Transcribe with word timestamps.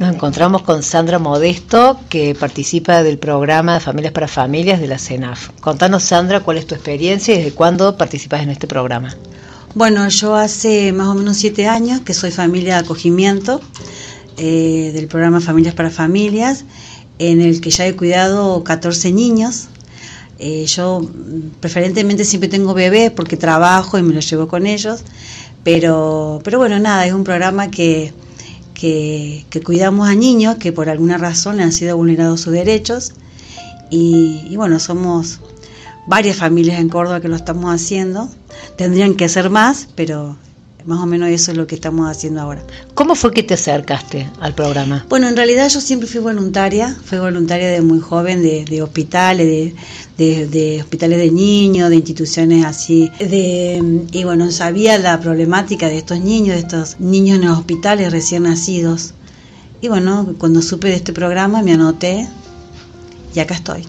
Nos 0.00 0.14
encontramos 0.14 0.62
con 0.62 0.82
Sandra 0.82 1.18
Modesto, 1.18 2.00
que 2.08 2.34
participa 2.34 3.02
del 3.02 3.18
programa 3.18 3.80
Familias 3.80 4.14
para 4.14 4.28
Familias 4.28 4.80
de 4.80 4.86
la 4.86 4.96
CENAF. 4.96 5.50
Contanos, 5.60 6.04
Sandra, 6.04 6.40
cuál 6.40 6.56
es 6.56 6.66
tu 6.66 6.74
experiencia 6.74 7.34
y 7.34 7.36
desde 7.36 7.52
cuándo 7.52 7.98
participas 7.98 8.42
en 8.42 8.48
este 8.48 8.66
programa. 8.66 9.14
Bueno, 9.74 10.08
yo 10.08 10.36
hace 10.36 10.94
más 10.94 11.08
o 11.08 11.14
menos 11.14 11.36
siete 11.36 11.68
años 11.68 12.00
que 12.00 12.14
soy 12.14 12.30
familia 12.30 12.76
de 12.76 12.80
acogimiento 12.80 13.60
eh, 14.38 14.90
del 14.94 15.06
programa 15.06 15.38
Familias 15.38 15.74
para 15.74 15.90
Familias, 15.90 16.64
en 17.18 17.42
el 17.42 17.60
que 17.60 17.68
ya 17.68 17.86
he 17.86 17.94
cuidado 17.94 18.64
14 18.64 19.12
niños. 19.12 19.68
Eh, 20.38 20.64
yo 20.64 21.06
preferentemente 21.60 22.24
siempre 22.24 22.48
tengo 22.48 22.72
bebés 22.72 23.10
porque 23.10 23.36
trabajo 23.36 23.98
y 23.98 24.02
me 24.02 24.14
los 24.14 24.30
llevo 24.30 24.48
con 24.48 24.66
ellos, 24.66 25.02
pero, 25.62 26.40
pero 26.42 26.56
bueno, 26.56 26.78
nada, 26.78 27.06
es 27.06 27.12
un 27.12 27.22
programa 27.22 27.70
que 27.70 28.14
que, 28.80 29.44
cuidamos 29.62 30.08
a 30.08 30.14
niños 30.14 30.56
que 30.56 30.72
por 30.72 30.88
alguna 30.88 31.18
razón 31.18 31.60
han 31.60 31.70
sido 31.70 31.98
vulnerados 31.98 32.40
sus 32.40 32.54
derechos 32.54 33.12
y, 33.90 34.56
bueno, 34.56 34.80
somos 34.80 35.40
varias 36.06 36.36
familias 36.36 36.80
en 36.80 36.88
Córdoba 36.88 37.20
que 37.20 37.28
lo 37.28 37.36
estamos 37.36 37.74
haciendo. 37.74 38.30
Tendrían 38.76 39.16
que 39.16 39.28
ser 39.28 39.50
más, 39.50 39.88
pero 39.94 40.36
más 40.86 41.00
o 41.00 41.06
menos 41.06 41.28
eso 41.28 41.50
es 41.50 41.56
lo 41.56 41.66
que 41.66 41.74
estamos 41.74 42.10
haciendo 42.10 42.40
ahora. 42.40 42.62
¿Cómo 42.94 43.14
fue 43.14 43.32
que 43.32 43.42
te 43.42 43.54
acercaste 43.54 44.28
al 44.40 44.54
programa? 44.54 45.06
Bueno, 45.08 45.28
en 45.28 45.36
realidad 45.36 45.68
yo 45.68 45.80
siempre 45.80 46.08
fui 46.08 46.20
voluntaria, 46.20 46.96
fui 47.04 47.18
voluntaria 47.18 47.68
de 47.68 47.80
muy 47.80 48.00
joven 48.00 48.42
de, 48.42 48.82
hospitales, 48.82 49.74
de, 50.16 50.78
hospitales 50.80 51.18
de 51.18 51.30
niños, 51.30 51.90
de 51.90 51.96
instituciones 51.96 52.64
así. 52.64 53.10
De, 53.18 53.82
y 54.12 54.24
bueno, 54.24 54.50
sabía 54.50 54.98
la 54.98 55.20
problemática 55.20 55.88
de 55.88 55.98
estos 55.98 56.20
niños, 56.20 56.54
de 56.56 56.60
estos 56.60 57.00
niños 57.00 57.38
en 57.38 57.46
los 57.46 57.58
hospitales 57.58 58.12
recién 58.12 58.44
nacidos. 58.44 59.14
Y 59.80 59.88
bueno, 59.88 60.34
cuando 60.38 60.62
supe 60.62 60.88
de 60.88 60.96
este 60.96 61.12
programa 61.12 61.62
me 61.62 61.72
anoté 61.72 62.28
y 63.34 63.40
acá 63.40 63.54
estoy. 63.54 63.84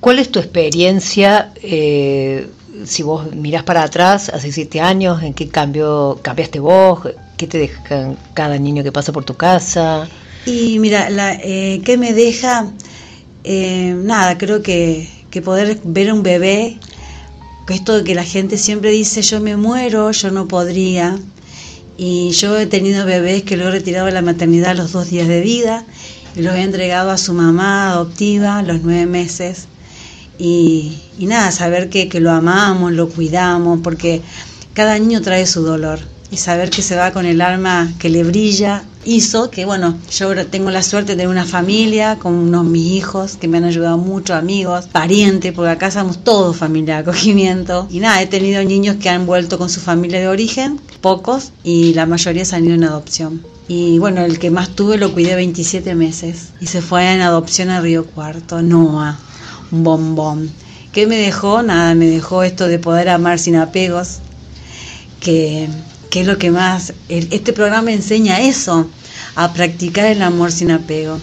¿Cuál 0.00 0.18
es 0.18 0.30
tu 0.30 0.40
experiencia? 0.40 1.52
Eh, 1.62 2.48
si 2.84 3.02
vos 3.02 3.34
mirás 3.34 3.62
para 3.62 3.82
atrás, 3.82 4.28
hace 4.28 4.52
siete 4.52 4.80
años, 4.80 5.22
¿en 5.22 5.34
qué 5.34 5.48
cambio 5.48 6.18
cambiaste 6.22 6.58
vos? 6.58 7.00
¿Qué 7.36 7.46
te 7.46 7.58
deja 7.58 8.14
cada 8.34 8.58
niño 8.58 8.82
que 8.82 8.92
pasa 8.92 9.12
por 9.12 9.24
tu 9.24 9.34
casa? 9.34 10.08
Y 10.46 10.78
mira, 10.78 11.10
la, 11.10 11.34
eh, 11.34 11.80
¿qué 11.84 11.96
me 11.96 12.12
deja? 12.12 12.72
Eh, 13.44 13.94
nada, 13.96 14.38
creo 14.38 14.62
que, 14.62 15.08
que 15.30 15.42
poder 15.42 15.78
ver 15.84 16.12
un 16.12 16.22
bebé, 16.22 16.78
que 17.66 17.74
esto 17.74 17.98
de 17.98 18.04
que 18.04 18.14
la 18.14 18.24
gente 18.24 18.56
siempre 18.58 18.90
dice 18.90 19.22
yo 19.22 19.40
me 19.40 19.56
muero, 19.56 20.10
yo 20.10 20.30
no 20.30 20.48
podría. 20.48 21.18
Y 21.98 22.30
yo 22.30 22.58
he 22.58 22.66
tenido 22.66 23.04
bebés 23.04 23.42
que 23.42 23.56
lo 23.56 23.68
he 23.68 23.70
retirado 23.70 24.06
de 24.06 24.12
la 24.12 24.22
maternidad 24.22 24.70
a 24.70 24.74
los 24.74 24.92
dos 24.92 25.10
días 25.10 25.28
de 25.28 25.40
vida 25.40 25.84
y 26.34 26.42
los 26.42 26.54
he 26.54 26.62
entregado 26.62 27.10
a 27.10 27.18
su 27.18 27.34
mamá 27.34 27.90
adoptiva 27.90 28.58
a 28.58 28.62
los 28.62 28.82
nueve 28.82 29.06
meses 29.06 29.68
y, 30.38 30.98
nada, 31.18 31.52
saber 31.52 31.88
que, 31.88 32.08
que, 32.08 32.20
lo 32.20 32.30
amamos, 32.30 32.92
lo 32.92 33.08
cuidamos, 33.08 33.80
porque 33.82 34.22
cada 34.74 34.98
niño 34.98 35.20
trae 35.20 35.46
su 35.46 35.62
dolor 35.62 36.00
y 36.30 36.38
saber 36.38 36.70
que 36.70 36.82
se 36.82 36.96
va 36.96 37.12
con 37.12 37.26
el 37.26 37.40
alma 37.40 37.92
que 37.98 38.08
le 38.08 38.24
brilla 38.24 38.84
hizo 39.04 39.50
que, 39.50 39.64
bueno, 39.64 39.98
yo 40.10 40.46
tengo 40.46 40.70
la 40.70 40.82
suerte 40.82 41.12
de 41.12 41.16
tener 41.16 41.28
una 41.28 41.44
familia 41.44 42.18
con 42.18 42.34
unos 42.34 42.64
mis 42.64 42.92
hijos 42.92 43.36
que 43.36 43.48
me 43.48 43.58
han 43.58 43.64
ayudado 43.64 43.98
mucho, 43.98 44.34
amigos, 44.34 44.86
parientes, 44.86 45.52
porque 45.52 45.70
acá 45.70 45.90
somos 45.90 46.22
todos 46.24 46.56
familia 46.56 46.96
de 46.96 47.00
acogimiento. 47.02 47.86
Y 47.90 48.00
nada, 48.00 48.22
he 48.22 48.26
tenido 48.26 48.62
niños 48.64 48.96
que 48.96 49.10
han 49.10 49.26
vuelto 49.26 49.58
con 49.58 49.68
su 49.68 49.80
familia 49.80 50.20
de 50.20 50.28
origen, 50.28 50.80
pocos, 51.00 51.52
y 51.64 51.94
la 51.94 52.06
mayoría 52.06 52.44
se 52.44 52.56
han 52.56 52.64
ido 52.64 52.74
en 52.74 52.84
adopción. 52.84 53.42
Y 53.68 53.98
bueno, 53.98 54.24
el 54.24 54.38
que 54.38 54.50
más 54.50 54.70
tuve 54.70 54.98
lo 54.98 55.12
cuidé 55.12 55.34
27 55.34 55.94
meses 55.94 56.50
y 56.60 56.66
se 56.66 56.82
fue 56.82 57.12
en 57.12 57.20
adopción 57.20 57.70
a 57.70 57.80
Río 57.80 58.04
Cuarto, 58.06 58.60
Noah 58.60 59.18
un 59.18 59.31
bombón. 59.72 60.52
¿Qué 60.92 61.06
me 61.06 61.16
dejó? 61.16 61.62
Nada, 61.62 61.94
me 61.94 62.06
dejó 62.06 62.42
esto 62.42 62.68
de 62.68 62.78
poder 62.78 63.08
amar 63.08 63.38
sin 63.38 63.56
apegos, 63.56 64.18
que, 65.20 65.68
es 66.12 66.26
lo 66.26 66.36
que 66.36 66.50
más, 66.50 66.92
este 67.08 67.52
programa 67.54 67.92
enseña 67.92 68.40
eso, 68.40 68.86
a 69.34 69.52
practicar 69.54 70.06
el 70.06 70.22
amor 70.22 70.52
sin 70.52 70.70
apego. 70.70 71.18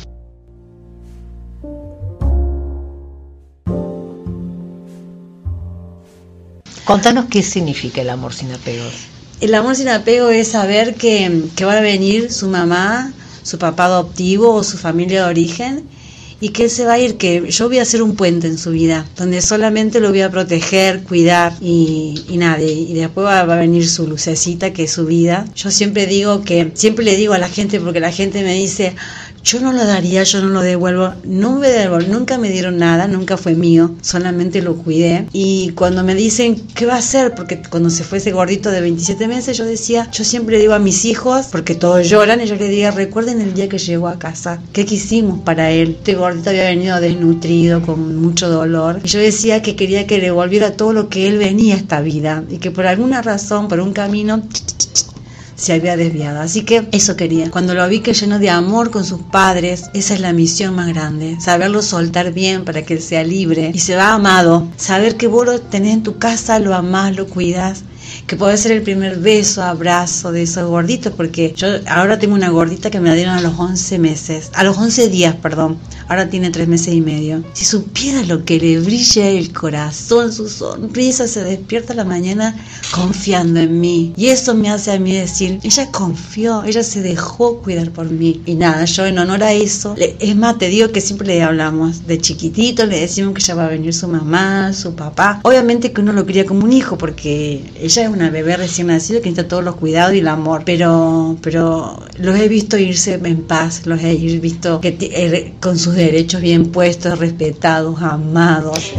Contanos 6.83 7.25
qué 7.29 7.43
significa 7.43 8.01
el 8.01 8.09
amor 8.09 8.33
sin 8.33 8.51
apegos. 8.51 8.93
El 9.41 9.53
amor 9.53 9.75
sin 9.75 9.89
apego 9.89 10.29
es 10.29 10.47
saber 10.49 10.95
que, 10.95 11.43
que 11.55 11.65
va 11.65 11.77
a 11.77 11.81
venir 11.81 12.33
su 12.33 12.47
mamá, 12.47 13.13
su 13.43 13.59
papá 13.59 13.85
adoptivo 13.85 14.51
o 14.51 14.63
su 14.63 14.79
familia 14.79 15.23
de 15.23 15.29
origen 15.29 15.98
y 16.41 16.49
que 16.49 16.63
él 16.63 16.69
se 16.69 16.85
va 16.85 16.93
a 16.93 16.99
ir, 16.99 17.17
que 17.17 17.49
yo 17.49 17.67
voy 17.67 17.79
a 17.79 17.81
hacer 17.81 18.01
un 18.01 18.15
puente 18.15 18.47
en 18.47 18.57
su 18.57 18.71
vida, 18.71 19.05
donde 19.17 19.41
solamente 19.41 19.99
lo 19.99 20.09
voy 20.09 20.21
a 20.21 20.31
proteger, 20.31 21.03
cuidar 21.03 21.53
y, 21.61 22.23
y 22.29 22.37
nada, 22.37 22.61
y 22.61 22.93
después 22.93 23.25
va, 23.25 23.41
a 23.41 23.45
venir 23.45 23.87
su 23.87 24.07
lucecita 24.07 24.71
que 24.71 24.83
es 24.83 24.91
su 24.91 25.05
vida. 25.05 25.45
Yo 25.55 25.71
siempre 25.71 26.05
digo 26.07 26.43
que, 26.43 26.71
siempre 26.75 27.03
le 27.03 27.15
digo 27.15 27.33
a 27.33 27.37
la 27.37 27.49
gente, 27.49 27.79
porque 27.79 27.99
la 27.99 28.11
gente 28.11 28.43
me 28.43 28.53
dice, 28.53 28.95
yo 29.43 29.59
no 29.59 29.71
lo 29.71 29.85
daría, 29.85 30.23
yo 30.23 30.41
no 30.41 30.49
lo 30.49 30.61
devuelvo, 30.61 31.13
no 31.23 31.55
me 31.57 31.69
devuelvo, 31.69 32.07
nunca 32.11 32.37
me 32.37 32.49
dieron 32.49 32.77
nada, 32.77 33.07
nunca 33.07 33.37
fue 33.37 33.55
mío, 33.55 33.95
solamente 34.01 34.61
lo 34.61 34.75
cuidé. 34.75 35.27
Y 35.33 35.71
cuando 35.71 36.03
me 36.03 36.15
dicen, 36.15 36.55
¿qué 36.75 36.85
va 36.85 36.95
a 36.95 36.99
hacer? 36.99 37.35
Porque 37.35 37.61
cuando 37.69 37.89
se 37.89 38.03
fue 38.03 38.17
ese 38.17 38.31
gordito 38.31 38.71
de 38.71 38.81
27 38.81 39.27
meses, 39.27 39.57
yo 39.57 39.65
decía, 39.65 40.09
yo 40.11 40.23
siempre 40.23 40.59
digo 40.59 40.73
a 40.73 40.79
mis 40.79 41.05
hijos, 41.05 41.47
porque 41.51 41.75
todos 41.75 42.07
lloran, 42.09 42.41
y 42.41 42.45
yo 42.45 42.55
les 42.55 42.69
digo, 42.69 42.91
recuerden 42.91 43.41
el 43.41 43.53
día 43.53 43.69
que 43.69 43.77
llegó 43.77 44.07
a 44.07 44.19
casa, 44.19 44.61
¿qué 44.73 44.85
quisimos 44.85 45.39
para 45.39 45.71
él? 45.71 45.95
Este 45.99 46.15
gordito 46.15 46.49
había 46.49 46.65
venido 46.65 46.99
desnutrido, 46.99 47.81
con 47.81 48.17
mucho 48.17 48.49
dolor. 48.49 48.99
Y 49.03 49.07
yo 49.07 49.19
decía 49.19 49.61
que 49.61 49.75
quería 49.75 50.07
que 50.07 50.19
le 50.19 50.31
volviera 50.31 50.73
todo 50.73 50.93
lo 50.93 51.09
que 51.09 51.27
él 51.27 51.37
venía 51.37 51.75
a 51.75 51.77
esta 51.77 52.01
vida, 52.01 52.43
y 52.49 52.57
que 52.57 52.71
por 52.71 52.85
alguna 52.85 53.21
razón, 53.21 53.67
por 53.67 53.79
un 53.79 53.93
camino, 53.93 54.41
se 55.59 55.73
había 55.73 55.97
desviado. 55.97 56.39
Así 56.39 56.63
que 56.63 56.87
eso 56.91 57.15
quería. 57.15 57.51
Cuando 57.51 57.75
lo 57.75 57.87
vi 57.87 57.99
que 57.99 58.13
lleno 58.13 58.39
de 58.39 58.49
amor 58.49 58.89
con 58.89 59.05
sus 59.05 59.21
padres, 59.21 59.89
esa 59.93 60.13
es 60.13 60.21
la 60.21 60.33
misión 60.33 60.73
más 60.75 60.87
grande. 60.87 61.37
Saberlo 61.39 61.81
soltar 61.81 62.31
bien 62.31 62.65
para 62.65 62.83
que 62.83 62.99
sea 62.99 63.23
libre 63.23 63.71
y 63.73 63.79
se 63.79 63.95
va 63.95 64.13
amado. 64.13 64.67
Saber 64.77 65.17
que 65.17 65.27
vos 65.27 65.45
lo 65.45 65.59
tenés 65.59 65.93
en 65.93 66.03
tu 66.03 66.17
casa, 66.17 66.59
lo 66.59 66.73
amás, 66.73 67.15
lo 67.15 67.27
cuidas 67.27 67.83
que 68.27 68.35
puede 68.35 68.57
ser 68.57 68.71
el 68.71 68.81
primer 68.81 69.17
beso, 69.19 69.63
abrazo 69.63 70.31
de 70.31 70.43
esos 70.43 70.67
gorditos, 70.67 71.13
porque 71.13 71.53
yo 71.55 71.67
ahora 71.87 72.19
tengo 72.19 72.35
una 72.35 72.49
gordita 72.49 72.89
que 72.89 72.99
me 72.99 73.09
la 73.09 73.15
dieron 73.15 73.35
a 73.35 73.41
los 73.41 73.57
11 73.57 73.99
meses, 73.99 74.51
a 74.53 74.63
los 74.63 74.77
11 74.77 75.09
días, 75.09 75.35
perdón, 75.35 75.77
ahora 76.09 76.29
tiene 76.29 76.49
3 76.49 76.67
meses 76.67 76.93
y 76.93 77.01
medio. 77.01 77.43
Si 77.53 77.65
supiera 77.65 78.23
lo 78.23 78.43
que 78.43 78.59
le 78.59 78.79
brilla 78.79 79.29
el 79.29 79.53
corazón, 79.53 80.33
su 80.33 80.49
sonrisa, 80.49 81.27
se 81.27 81.43
despierta 81.43 81.93
la 81.93 82.03
mañana 82.03 82.55
confiando 82.91 83.59
en 83.59 83.79
mí. 83.79 84.13
Y 84.17 84.27
eso 84.27 84.55
me 84.55 84.69
hace 84.69 84.91
a 84.91 84.99
mí 84.99 85.13
decir, 85.13 85.59
ella 85.63 85.91
confió, 85.91 86.63
ella 86.63 86.83
se 86.83 87.01
dejó 87.01 87.59
cuidar 87.59 87.91
por 87.91 88.09
mí. 88.09 88.41
Y 88.45 88.55
nada, 88.55 88.85
yo 88.85 89.05
en 89.05 89.19
honor 89.19 89.43
a 89.43 89.53
eso, 89.53 89.95
es 89.97 90.35
más, 90.35 90.57
te 90.57 90.67
digo 90.67 90.91
que 90.91 91.01
siempre 91.01 91.27
le 91.27 91.43
hablamos, 91.43 92.07
de 92.07 92.19
chiquitito 92.19 92.85
le 92.85 92.99
decimos 92.99 93.33
que 93.33 93.41
ya 93.41 93.55
va 93.55 93.65
a 93.65 93.69
venir 93.69 93.93
su 93.93 94.07
mamá, 94.07 94.73
su 94.73 94.95
papá. 94.95 95.39
Obviamente 95.43 95.91
que 95.91 96.01
uno 96.01 96.11
lo 96.11 96.25
quería 96.25 96.45
como 96.45 96.65
un 96.65 96.73
hijo, 96.73 96.97
porque 96.97 97.63
ella 97.79 98.03
es 98.03 98.09
una 98.09 98.29
bebé 98.29 98.57
recién 98.57 98.87
nacido 98.87 99.21
que 99.21 99.29
necesita 99.29 99.47
todos 99.47 99.63
los 99.63 99.75
cuidados 99.75 100.15
y 100.15 100.19
el 100.19 100.27
amor, 100.27 100.63
pero, 100.65 101.37
pero 101.41 102.03
los 102.17 102.39
he 102.39 102.47
visto 102.47 102.77
irse 102.77 103.19
en 103.23 103.43
paz, 103.43 103.85
los 103.85 104.01
he 104.01 104.15
visto 104.15 104.81
que, 104.81 104.97
eh, 104.99 105.53
con 105.59 105.77
sus 105.77 105.98
derechos 105.99 106.41
bien 106.41 106.71
puestos, 106.71 107.19
respetados, 107.19 108.01
amados. 108.01 108.93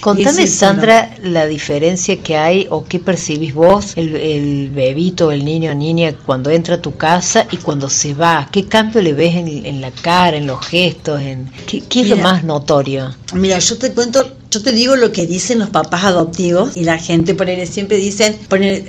Contame, 0.00 0.46
Sandra, 0.46 1.10
la 1.22 1.46
diferencia 1.46 2.16
que 2.22 2.36
hay 2.36 2.66
o 2.70 2.84
qué 2.84 3.00
percibís 3.00 3.52
vos, 3.52 3.94
el, 3.96 4.14
el, 4.14 4.70
bebito, 4.70 5.32
el 5.32 5.44
niño 5.44 5.72
o 5.72 5.74
niña, 5.74 6.14
cuando 6.24 6.50
entra 6.50 6.76
a 6.76 6.80
tu 6.80 6.96
casa 6.96 7.46
y 7.50 7.56
cuando 7.56 7.90
se 7.90 8.14
va. 8.14 8.48
¿Qué 8.52 8.66
cambio 8.66 9.02
le 9.02 9.12
ves 9.12 9.34
en, 9.34 9.80
la 9.80 9.90
cara, 9.90 10.36
en 10.36 10.46
los 10.46 10.64
gestos? 10.64 11.20
En, 11.20 11.50
¿Qué, 11.66 12.00
es 12.00 12.08
lo 12.08 12.16
más 12.16 12.44
notorio? 12.44 13.12
Mira, 13.34 13.58
yo 13.58 13.76
te 13.76 13.92
cuento 13.92 14.37
yo 14.50 14.62
te 14.62 14.72
digo 14.72 14.96
lo 14.96 15.12
que 15.12 15.26
dicen 15.26 15.58
los 15.58 15.68
papás 15.70 16.04
adoptivos 16.04 16.76
y 16.76 16.84
la 16.84 16.98
gente 16.98 17.34
por 17.34 17.48
ahí 17.48 17.66
siempre 17.66 17.98
dicen, 17.98 18.36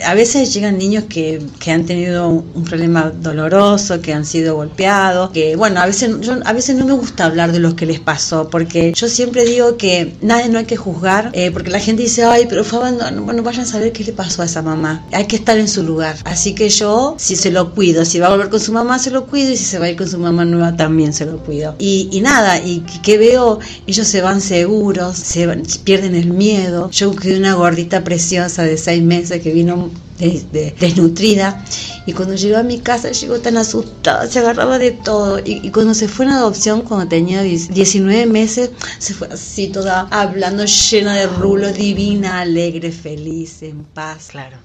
a 0.05 0.13
veces 0.13 0.53
llegan 0.53 0.77
niños 0.77 1.05
que, 1.09 1.41
que, 1.59 1.71
han 1.71 1.85
tenido 1.85 2.29
un 2.29 2.63
problema 2.63 3.11
doloroso, 3.11 4.01
que 4.01 4.13
han 4.13 4.25
sido 4.25 4.55
golpeados, 4.55 5.31
que 5.31 5.55
bueno, 5.55 5.81
a 5.81 5.85
veces, 5.85 6.21
yo, 6.21 6.37
a 6.45 6.53
veces 6.53 6.75
no 6.75 6.85
me 6.85 6.93
gusta 6.93 7.25
hablar 7.25 7.51
de 7.51 7.59
lo 7.59 7.75
que 7.75 7.85
les 7.85 7.99
pasó, 7.99 8.49
porque 8.49 8.93
yo 8.95 9.09
siempre 9.09 9.43
digo 9.43 9.75
que 9.75 10.15
nadie 10.21 10.49
no 10.49 10.59
hay 10.59 10.65
que 10.65 10.77
juzgar, 10.77 11.31
eh, 11.33 11.51
porque 11.51 11.71
la 11.71 11.79
gente 11.79 12.03
dice, 12.03 12.23
ay, 12.23 12.45
pero 12.47 12.63
fue 12.63 12.79
bueno, 12.79 13.43
vayan 13.43 13.61
a 13.61 13.65
saber 13.65 13.91
qué 13.91 14.03
le 14.03 14.13
pasó 14.13 14.41
a 14.41 14.45
esa 14.45 14.61
mamá, 14.61 15.05
hay 15.11 15.25
que 15.25 15.35
estar 15.35 15.57
en 15.57 15.67
su 15.67 15.83
lugar. 15.83 16.15
Así 16.23 16.55
que 16.55 16.69
yo, 16.69 17.15
si 17.17 17.35
se 17.35 17.51
lo 17.51 17.73
cuido, 17.73 18.05
si 18.05 18.19
va 18.19 18.27
a 18.27 18.29
volver 18.29 18.49
con 18.49 18.59
su 18.59 18.71
mamá, 18.71 18.97
se 18.99 19.11
lo 19.11 19.25
cuido, 19.25 19.51
y 19.51 19.57
si 19.57 19.65
se 19.65 19.79
va 19.79 19.85
a 19.85 19.89
ir 19.89 19.97
con 19.97 20.07
su 20.07 20.17
mamá 20.17 20.45
nueva, 20.45 20.75
también 20.75 21.13
se 21.13 21.25
lo 21.25 21.37
cuido. 21.39 21.75
Y, 21.79 22.07
y 22.11 22.21
nada, 22.21 22.59
y 22.59 22.79
que 23.03 23.17
veo, 23.17 23.59
ellos 23.87 24.07
se 24.07 24.21
van 24.21 24.41
seguros, 24.41 25.17
se 25.17 25.48
pierden 25.83 26.15
el 26.15 26.31
miedo. 26.31 26.89
Yo 26.91 27.15
quedé 27.15 27.37
una 27.37 27.53
gordita 27.53 28.03
preciosa 28.03 28.63
de 28.63 28.77
seis 28.77 29.03
meses 29.03 29.41
que 29.41 29.53
vino 29.53 29.89
desnutrida 30.19 31.63
y 32.05 32.13
cuando 32.13 32.35
llegó 32.35 32.57
a 32.57 32.63
mi 32.63 32.79
casa 32.79 33.11
llegó 33.11 33.39
tan 33.39 33.55
asustada, 33.55 34.27
se 34.27 34.39
agarraba 34.39 34.77
de 34.77 34.91
todo 34.91 35.39
y, 35.43 35.71
cuando 35.71 35.93
se 35.93 36.09
fue 36.09 36.25
en 36.25 36.31
adopción 36.31 36.81
cuando 36.81 37.07
tenía 37.07 37.41
19 37.41 38.25
meses 38.25 38.71
se 38.97 39.13
fue 39.13 39.29
así 39.29 39.71
toda 39.71 40.07
hablando 40.11 40.65
llena 40.65 41.15
de 41.15 41.27
rulos, 41.27 41.77
divina, 41.77 42.41
alegre, 42.41 42.91
feliz, 42.91 43.63
en 43.63 43.85
paz. 43.85 44.29
Claro. 44.31 44.57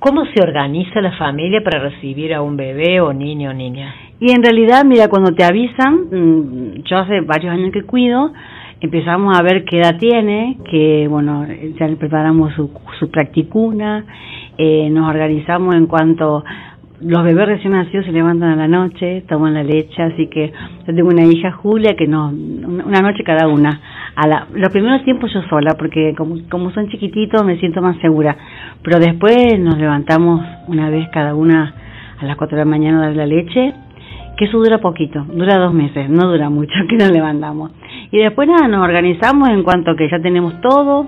¿Cómo 0.00 0.24
se 0.34 0.42
organiza 0.42 1.00
la 1.02 1.16
familia 1.18 1.60
para 1.62 1.78
recibir 1.90 2.32
a 2.32 2.40
un 2.40 2.56
bebé 2.56 3.00
o 3.00 3.12
niño 3.12 3.50
o 3.50 3.52
niña? 3.52 4.09
Y 4.20 4.32
en 4.32 4.42
realidad, 4.42 4.84
mira, 4.84 5.08
cuando 5.08 5.32
te 5.32 5.44
avisan, 5.44 5.94
mm, 6.10 6.82
yo 6.84 6.98
hace 6.98 7.22
varios 7.22 7.54
años 7.54 7.72
que 7.72 7.82
cuido, 7.82 8.32
empezamos 8.80 9.38
a 9.38 9.42
ver 9.42 9.64
qué 9.64 9.78
edad 9.78 9.96
tiene, 9.98 10.58
que 10.70 11.08
bueno, 11.08 11.46
ya 11.78 11.88
le 11.88 11.96
preparamos 11.96 12.52
su, 12.54 12.70
su 12.98 13.10
practicuna, 13.10 14.04
eh, 14.58 14.90
nos 14.90 15.08
organizamos 15.08 15.74
en 15.74 15.86
cuanto 15.86 16.44
los 17.00 17.24
bebés 17.24 17.46
recién 17.46 17.72
nacidos 17.72 18.04
se 18.04 18.12
levantan 18.12 18.50
a 18.50 18.56
la 18.56 18.68
noche, 18.68 19.24
toman 19.26 19.54
la 19.54 19.62
leche, 19.62 20.02
así 20.02 20.26
que 20.26 20.52
yo 20.86 20.94
tengo 20.94 21.08
una 21.08 21.24
hija 21.24 21.50
Julia 21.52 21.94
que 21.96 22.06
no, 22.06 22.28
una 22.28 23.00
noche 23.00 23.24
cada 23.24 23.48
una. 23.48 23.80
A 24.16 24.26
la, 24.26 24.46
los 24.52 24.70
primeros 24.70 25.02
tiempos 25.04 25.32
yo 25.32 25.40
sola, 25.48 25.76
porque 25.78 26.14
como, 26.14 26.36
como 26.50 26.70
son 26.72 26.88
chiquititos 26.90 27.42
me 27.44 27.58
siento 27.58 27.80
más 27.80 27.96
segura, 28.02 28.36
pero 28.82 28.98
después 28.98 29.58
nos 29.58 29.78
levantamos 29.78 30.44
una 30.66 30.90
vez 30.90 31.08
cada 31.10 31.34
una 31.34 31.74
a 32.20 32.24
las 32.26 32.36
4 32.36 32.58
de 32.58 32.64
la 32.64 32.70
mañana 32.70 32.98
a 32.98 33.06
dar 33.06 33.16
la 33.16 33.26
leche, 33.26 33.72
que 34.40 34.46
eso 34.46 34.56
dura 34.56 34.78
poquito, 34.78 35.22
dura 35.34 35.58
dos 35.58 35.74
meses, 35.74 36.08
no 36.08 36.26
dura 36.26 36.48
mucho 36.48 36.72
que 36.88 36.96
nos 36.96 37.10
levantamos. 37.10 37.72
Y 38.10 38.16
después 38.16 38.48
nada, 38.48 38.68
nos 38.68 38.82
organizamos 38.82 39.50
en 39.50 39.62
cuanto 39.62 39.94
que 39.96 40.08
ya 40.08 40.18
tenemos 40.18 40.58
todo, 40.62 41.06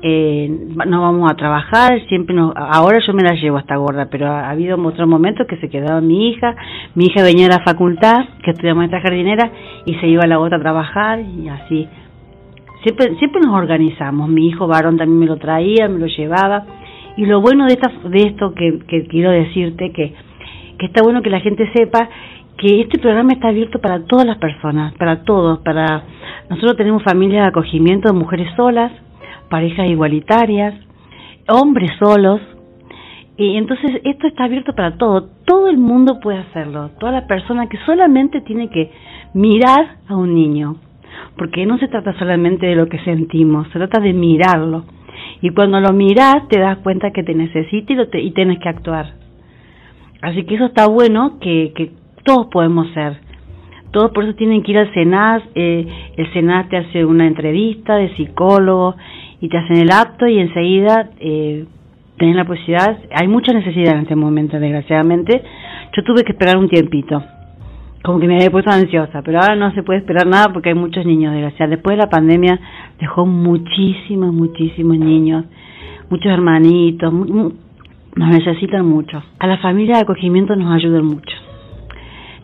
eh, 0.00 0.48
nos 0.48 1.02
vamos 1.02 1.30
a 1.30 1.36
trabajar, 1.36 2.00
siempre 2.08 2.34
nos, 2.34 2.54
ahora 2.56 2.98
yo 3.06 3.12
me 3.12 3.22
la 3.22 3.34
llevo 3.34 3.58
hasta 3.58 3.76
gorda, 3.76 4.08
pero 4.10 4.28
ha, 4.28 4.48
habido 4.48 4.82
otros 4.82 5.06
momentos 5.06 5.46
que 5.46 5.58
se 5.58 5.68
quedaba 5.68 6.00
mi 6.00 6.30
hija, 6.30 6.56
mi 6.94 7.08
hija 7.08 7.22
venía 7.22 7.44
a 7.44 7.58
la 7.58 7.62
facultad, 7.62 8.24
que 8.42 8.52
estudia 8.52 8.74
maestra 8.74 9.02
jardinera, 9.02 9.50
y 9.84 9.94
se 9.96 10.06
iba 10.06 10.22
a 10.22 10.26
la 10.26 10.38
otra 10.38 10.56
a 10.56 10.60
trabajar, 10.60 11.20
y 11.20 11.48
así. 11.48 11.86
Siempre, 12.84 13.16
siempre 13.18 13.42
nos 13.42 13.54
organizamos, 13.54 14.30
mi 14.30 14.48
hijo 14.48 14.66
varón 14.66 14.96
también 14.96 15.18
me 15.18 15.26
lo 15.26 15.36
traía, 15.36 15.88
me 15.88 15.98
lo 15.98 16.06
llevaba, 16.06 16.64
y 17.18 17.26
lo 17.26 17.42
bueno 17.42 17.66
de, 17.66 17.74
esta, 17.74 17.90
de 18.08 18.20
esto 18.20 18.54
que, 18.54 18.78
que 18.88 19.06
quiero 19.08 19.30
decirte, 19.30 19.92
que, 19.92 20.14
que 20.78 20.86
está 20.86 21.02
bueno 21.02 21.20
que 21.20 21.30
la 21.30 21.40
gente 21.40 21.70
sepa 21.74 22.08
que 22.58 22.80
este 22.80 22.98
programa 22.98 23.32
está 23.32 23.48
abierto 23.48 23.80
para 23.80 24.04
todas 24.04 24.26
las 24.26 24.38
personas, 24.38 24.94
para 24.94 25.24
todos, 25.24 25.58
para 25.60 26.04
nosotros 26.48 26.76
tenemos 26.76 27.02
familias 27.02 27.42
de 27.42 27.48
acogimiento 27.48 28.08
de 28.08 28.18
mujeres 28.18 28.48
solas, 28.56 28.92
parejas 29.50 29.88
igualitarias, 29.88 30.74
hombres 31.48 31.90
solos. 31.98 32.40
Y 33.36 33.56
entonces 33.56 34.00
esto 34.04 34.26
está 34.26 34.44
abierto 34.44 34.74
para 34.74 34.96
todo, 34.96 35.28
todo 35.44 35.68
el 35.68 35.76
mundo 35.76 36.20
puede 36.20 36.38
hacerlo, 36.38 36.90
toda 36.98 37.12
la 37.12 37.26
persona 37.26 37.68
que 37.68 37.76
solamente 37.84 38.40
tiene 38.40 38.70
que 38.70 38.90
mirar 39.34 39.98
a 40.08 40.16
un 40.16 40.34
niño, 40.34 40.76
porque 41.36 41.66
no 41.66 41.76
se 41.76 41.88
trata 41.88 42.18
solamente 42.18 42.66
de 42.66 42.76
lo 42.76 42.88
que 42.88 42.98
sentimos, 43.00 43.68
se 43.68 43.78
trata 43.78 44.00
de 44.00 44.14
mirarlo. 44.14 44.84
Y 45.42 45.50
cuando 45.50 45.80
lo 45.80 45.92
miras 45.92 46.48
te 46.48 46.58
das 46.58 46.78
cuenta 46.78 47.10
que 47.10 47.22
te 47.22 47.34
necesita 47.34 47.92
y, 47.92 47.96
lo 47.96 48.06
y 48.10 48.30
tienes 48.30 48.58
que 48.58 48.70
actuar. 48.70 49.12
Así 50.22 50.44
que 50.44 50.54
eso 50.54 50.66
está 50.66 50.86
bueno 50.86 51.38
que, 51.38 51.72
que 51.74 51.92
todos 52.26 52.48
podemos 52.48 52.92
ser. 52.92 53.18
Todos 53.92 54.10
por 54.10 54.24
eso 54.24 54.34
tienen 54.34 54.62
que 54.62 54.72
ir 54.72 54.78
al 54.78 54.92
SENAS, 54.92 55.42
eh, 55.54 55.86
el 56.16 56.30
SENAS 56.34 56.68
te 56.68 56.76
hace 56.76 57.04
una 57.04 57.26
entrevista 57.26 57.94
de 57.96 58.14
psicólogo, 58.16 58.96
y 59.40 59.48
te 59.48 59.58
hacen 59.58 59.76
el 59.76 59.90
apto 59.90 60.26
y 60.26 60.38
enseguida 60.38 61.10
eh, 61.18 61.66
tenés 62.18 62.36
la 62.36 62.44
posibilidad, 62.44 62.98
hay 63.14 63.28
mucha 63.28 63.52
necesidad 63.52 63.94
en 63.94 64.00
este 64.02 64.16
momento, 64.16 64.58
desgraciadamente. 64.58 65.42
Yo 65.96 66.02
tuve 66.04 66.22
que 66.24 66.32
esperar 66.32 66.56
un 66.56 66.68
tiempito, 66.68 67.22
como 68.02 68.18
que 68.18 68.26
me 68.26 68.36
había 68.36 68.50
puesto 68.50 68.70
ansiosa, 68.70 69.22
pero 69.22 69.40
ahora 69.40 69.56
no 69.56 69.72
se 69.72 69.82
puede 69.82 70.00
esperar 70.00 70.26
nada 70.26 70.52
porque 70.52 70.70
hay 70.70 70.74
muchos 70.74 71.04
niños, 71.04 71.32
desgraciadamente. 71.32 71.76
Después 71.76 71.96
de 71.96 72.02
la 72.02 72.10
pandemia 72.10 72.60
dejó 72.98 73.26
muchísimos, 73.26 74.32
muchísimos 74.32 74.98
niños, 74.98 75.44
muchos 76.08 76.32
hermanitos, 76.32 77.12
nos 77.12 78.28
necesitan 78.28 78.86
mucho. 78.86 79.22
A 79.38 79.46
la 79.46 79.58
familia 79.58 79.96
de 79.96 80.02
acogimiento 80.02 80.56
nos 80.56 80.74
ayudan 80.74 81.04
mucho. 81.04 81.45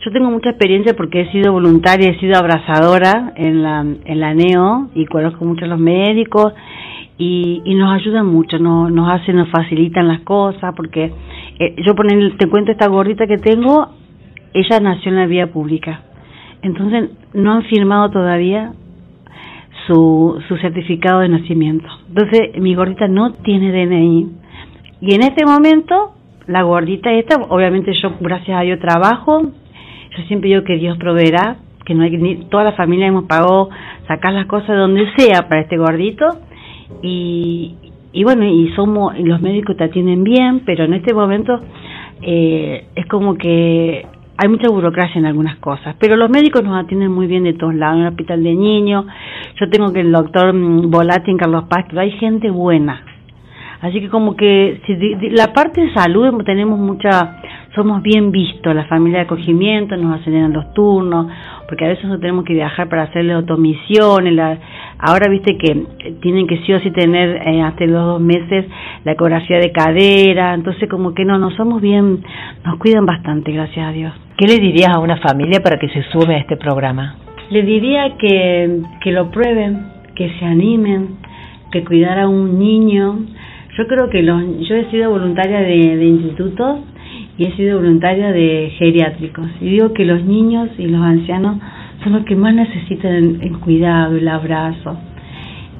Yo 0.04 0.10
tengo 0.10 0.30
mucha 0.30 0.50
experiencia 0.50 0.94
porque 0.94 1.20
he 1.20 1.30
sido 1.30 1.52
voluntaria, 1.52 2.10
he 2.10 2.18
sido 2.18 2.36
abrazadora 2.36 3.34
en 3.36 3.62
la, 3.62 3.80
en 3.82 4.20
la 4.20 4.34
NEO 4.34 4.88
y 4.96 5.06
conozco 5.06 5.44
mucho 5.44 5.64
a 5.64 5.68
los 5.68 5.78
médicos 5.78 6.52
y, 7.18 7.62
nos 7.76 7.92
ayudan 7.92 8.26
mucho, 8.26 8.58
nos, 8.58 8.90
nos 8.90 9.08
hacen, 9.08 9.36
nos 9.36 9.48
facilitan 9.50 10.08
las 10.08 10.20
cosas 10.22 10.74
porque 10.74 11.12
eh, 11.58 11.76
yo 11.86 11.94
te 12.36 12.48
cuento 12.48 12.72
esta 12.72 12.88
gordita 12.88 13.28
que 13.28 13.38
tengo, 13.38 13.90
ella 14.52 14.80
nació 14.80 15.12
en 15.12 15.16
la 15.18 15.26
vía 15.26 15.52
pública. 15.52 16.00
Entonces 16.62 17.10
no 17.32 17.52
han 17.52 17.62
firmado 17.64 18.10
todavía 18.10 18.72
su, 19.86 20.42
su 20.48 20.56
certificado 20.56 21.20
de 21.20 21.28
nacimiento. 21.28 21.86
Entonces 22.08 22.60
mi 22.60 22.74
gordita 22.74 23.06
no 23.06 23.34
tiene 23.34 23.70
DNI. 23.70 24.30
Y 25.00 25.14
en 25.14 25.22
este 25.22 25.44
momento, 25.44 26.14
la 26.48 26.62
gordita 26.62 27.12
esta, 27.12 27.36
obviamente 27.48 27.92
yo 28.02 28.14
gracias 28.20 28.58
a 28.58 28.62
Dios 28.62 28.80
trabajo, 28.80 29.52
yo 30.16 30.22
siempre 30.24 30.50
digo 30.50 30.64
que 30.64 30.76
Dios 30.76 30.98
proveerá, 30.98 31.56
que 31.84 31.94
no 31.94 32.04
hay 32.04 32.16
ni, 32.16 32.44
toda 32.46 32.64
la 32.64 32.72
familia 32.72 33.06
hemos 33.06 33.24
pagado 33.24 33.70
sacar 34.06 34.32
las 34.32 34.46
cosas 34.46 34.68
de 34.68 34.76
donde 34.76 35.06
sea 35.16 35.48
para 35.48 35.62
este 35.62 35.76
gordito. 35.76 36.26
Y, 37.02 37.74
y 38.12 38.24
bueno, 38.24 38.44
y 38.44 38.70
somos 38.74 39.18
los 39.18 39.40
médicos 39.40 39.76
te 39.76 39.84
atienden 39.84 40.22
bien, 40.22 40.62
pero 40.66 40.84
en 40.84 40.94
este 40.94 41.14
momento 41.14 41.60
eh, 42.20 42.86
es 42.94 43.06
como 43.06 43.34
que 43.36 44.06
hay 44.36 44.48
mucha 44.48 44.68
burocracia 44.68 45.18
en 45.18 45.26
algunas 45.26 45.56
cosas, 45.58 45.96
pero 45.98 46.16
los 46.16 46.28
médicos 46.28 46.62
nos 46.62 46.82
atienden 46.82 47.10
muy 47.10 47.26
bien 47.26 47.44
de 47.44 47.54
todos 47.54 47.74
lados, 47.74 47.96
en 47.96 48.02
el 48.02 48.08
hospital 48.08 48.42
de 48.42 48.54
niños, 48.54 49.06
yo 49.60 49.68
tengo 49.70 49.92
que 49.92 50.00
el 50.00 50.12
doctor 50.12 50.52
mm, 50.52 50.90
Volati 50.90 51.30
en 51.30 51.38
Carlos 51.38 51.64
Paz, 51.68 51.86
hay 51.96 52.10
gente 52.12 52.50
buena. 52.50 53.02
Así 53.80 54.00
que 54.00 54.08
como 54.08 54.36
que 54.36 54.80
si 54.86 54.94
la 55.30 55.52
parte 55.52 55.80
de 55.80 55.92
salud 55.92 56.40
tenemos 56.44 56.78
mucha 56.78 57.36
somos 57.74 58.02
bien 58.02 58.30
vistos, 58.30 58.74
la 58.74 58.84
familia 58.84 59.20
de 59.20 59.24
acogimiento, 59.24 59.96
nos 59.96 60.20
aceleran 60.20 60.52
los 60.52 60.74
turnos, 60.74 61.26
porque 61.66 61.86
a 61.86 61.88
veces 61.88 62.04
no 62.04 62.18
tenemos 62.18 62.44
que 62.44 62.52
viajar 62.52 62.88
para 62.88 63.04
hacerle 63.04 63.32
automisiones, 63.32 64.34
la, 64.34 64.58
ahora 64.98 65.30
viste 65.30 65.56
que 65.56 65.86
tienen 66.20 66.46
que 66.46 66.58
sí 66.58 66.72
o 66.72 66.80
sí 66.80 66.90
tener 66.90 67.48
eh, 67.48 67.62
hasta 67.62 67.86
los 67.86 68.04
dos 68.04 68.20
meses 68.20 68.66
la 69.04 69.12
ecografía 69.12 69.58
de 69.58 69.72
cadera, 69.72 70.52
entonces 70.54 70.88
como 70.88 71.14
que 71.14 71.24
no, 71.24 71.38
no 71.38 71.50
somos 71.52 71.80
bien, 71.80 72.22
nos 72.64 72.78
cuidan 72.78 73.06
bastante, 73.06 73.52
gracias 73.52 73.86
a 73.86 73.92
Dios. 73.92 74.12
¿Qué 74.36 74.46
le 74.46 74.58
dirías 74.58 74.90
a 74.94 74.98
una 74.98 75.16
familia 75.16 75.60
para 75.60 75.78
que 75.78 75.88
se 75.88 76.02
sume 76.10 76.34
a 76.34 76.38
este 76.38 76.56
programa? 76.56 77.16
Le 77.50 77.62
diría 77.62 78.16
que, 78.18 78.80
que 79.02 79.12
lo 79.12 79.30
prueben, 79.30 79.86
que 80.14 80.30
se 80.38 80.44
animen, 80.44 81.16
que 81.70 81.84
cuidar 81.84 82.18
a 82.18 82.28
un 82.28 82.58
niño. 82.58 83.20
Yo 83.78 83.86
creo 83.86 84.10
que 84.10 84.22
los, 84.22 84.42
yo 84.68 84.74
he 84.74 84.90
sido 84.90 85.10
voluntaria 85.10 85.60
de, 85.60 85.96
de 85.96 86.04
institutos 86.04 86.80
y 87.38 87.44
he 87.44 87.56
sido 87.56 87.78
voluntaria 87.78 88.32
de 88.32 88.72
geriátricos. 88.78 89.46
Y 89.60 89.70
digo 89.70 89.92
que 89.92 90.04
los 90.04 90.24
niños 90.24 90.68
y 90.78 90.86
los 90.86 91.02
ancianos 91.02 91.58
son 92.02 92.12
los 92.12 92.24
que 92.24 92.36
más 92.36 92.54
necesitan 92.54 93.40
el, 93.40 93.58
cuidado, 93.58 94.16
el 94.16 94.28
abrazo. 94.28 94.98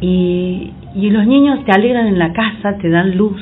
Y, 0.01 0.71
y 0.95 1.11
los 1.11 1.27
niños 1.27 1.65
te 1.65 1.73
alegran 1.73 2.07
en 2.07 2.19
la 2.19 2.33
casa, 2.33 2.79
te 2.79 2.89
dan 2.89 3.17
luz, 3.17 3.41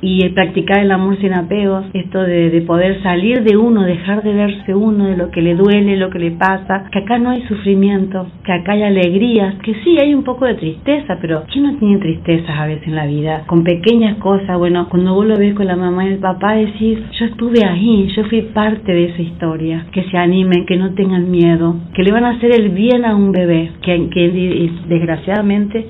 y 0.00 0.28
practicar 0.30 0.80
el 0.80 0.90
amor 0.90 1.18
sin 1.18 1.32
apegos, 1.32 1.86
esto 1.94 2.20
de, 2.22 2.50
de, 2.50 2.60
poder 2.62 3.02
salir 3.02 3.42
de 3.42 3.56
uno, 3.56 3.82
dejar 3.82 4.22
de 4.22 4.34
verse 4.34 4.74
uno, 4.74 5.06
de 5.06 5.16
lo 5.16 5.30
que 5.30 5.40
le 5.40 5.54
duele, 5.54 5.96
lo 5.96 6.10
que 6.10 6.18
le 6.18 6.32
pasa, 6.32 6.84
que 6.92 6.98
acá 6.98 7.18
no 7.18 7.30
hay 7.30 7.42
sufrimiento, 7.42 8.26
que 8.44 8.52
acá 8.52 8.72
hay 8.72 8.82
alegrías, 8.82 9.54
que 9.62 9.74
sí 9.82 9.96
hay 9.98 10.14
un 10.14 10.22
poco 10.22 10.44
de 10.44 10.54
tristeza, 10.54 11.18
pero 11.20 11.44
¿quién 11.50 11.64
no 11.64 11.78
tiene 11.78 11.98
tristezas 11.98 12.50
a 12.50 12.66
veces 12.66 12.86
en 12.86 12.96
la 12.96 13.06
vida? 13.06 13.44
Con 13.46 13.64
pequeñas 13.64 14.18
cosas, 14.18 14.58
bueno, 14.58 14.88
cuando 14.90 15.14
vos 15.14 15.26
lo 15.26 15.38
ves 15.38 15.54
con 15.54 15.66
la 15.66 15.76
mamá 15.76 16.04
y 16.04 16.12
el 16.12 16.18
papá 16.18 16.54
decís, 16.54 16.98
yo 17.18 17.26
estuve 17.26 17.64
ahí, 17.64 18.08
yo 18.14 18.24
fui 18.24 18.42
parte 18.42 18.92
de 18.92 19.06
esa 19.06 19.22
historia, 19.22 19.86
que 19.92 20.04
se 20.04 20.18
animen, 20.18 20.66
que 20.66 20.76
no 20.76 20.94
tengan 20.94 21.30
miedo, 21.30 21.76
que 21.94 22.02
le 22.02 22.12
van 22.12 22.24
a 22.24 22.30
hacer 22.30 22.50
el 22.60 22.70
bien 22.70 23.04
a 23.04 23.14
un 23.14 23.32
bebé, 23.32 23.70
que, 23.82 24.08
que 24.10 24.70
desgraciadamente 24.86 25.86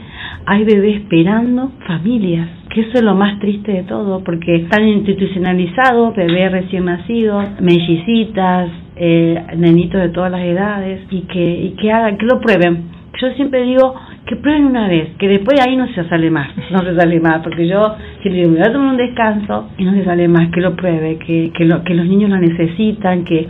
hay 0.46 0.64
bebés 0.64 1.02
esperando 1.02 1.72
familias 1.86 2.48
que 2.74 2.80
eso 2.80 2.94
es 2.94 3.02
lo 3.02 3.14
más 3.14 3.38
triste 3.38 3.70
de 3.70 3.82
todo, 3.84 4.24
porque 4.24 4.56
están 4.56 4.86
institucionalizados, 4.86 6.16
bebés 6.16 6.50
recién 6.50 6.86
nacidos, 6.86 7.46
mellicitas, 7.60 8.68
eh, 8.96 9.40
nenitos 9.56 10.00
de 10.00 10.08
todas 10.08 10.32
las 10.32 10.42
edades, 10.42 11.02
y 11.08 11.20
que, 11.22 11.40
y 11.40 11.70
que 11.80 11.92
hagan, 11.92 12.18
que 12.18 12.26
lo 12.26 12.40
prueben. 12.40 12.90
Yo 13.22 13.30
siempre 13.36 13.62
digo 13.62 13.94
que 14.26 14.34
prueben 14.34 14.64
una 14.64 14.88
vez, 14.88 15.10
que 15.18 15.28
después 15.28 15.60
ahí 15.64 15.76
no 15.76 15.86
se 15.86 16.02
sale 16.08 16.30
más, 16.30 16.48
no 16.72 16.80
se 16.80 16.96
sale 16.96 17.20
más, 17.20 17.42
porque 17.44 17.68
yo 17.68 17.94
siempre 18.22 18.42
digo, 18.42 18.50
me 18.50 18.58
voy 18.58 18.68
a 18.68 18.72
tomar 18.72 18.90
un 18.90 18.96
descanso 18.96 19.68
y 19.78 19.84
no 19.84 19.92
se 19.92 20.04
sale 20.04 20.26
más, 20.26 20.50
que 20.50 20.60
lo 20.60 20.74
pruebe, 20.74 21.18
que, 21.18 21.52
que, 21.56 21.64
lo, 21.64 21.84
que 21.84 21.94
los 21.94 22.06
niños 22.06 22.28
lo 22.28 22.38
necesitan, 22.38 23.24
que 23.24 23.46